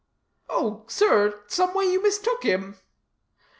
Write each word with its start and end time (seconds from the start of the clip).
"Oh, 0.49 0.85
sir, 0.87 1.43
some 1.45 1.75
way 1.75 1.85
you 1.85 2.01
mistook 2.01 2.41
him." 2.41 2.79